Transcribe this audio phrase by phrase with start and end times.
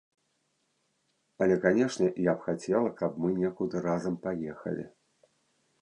[1.45, 4.93] Але, канешне, я б хацела, каб мы некуды разам паехалі.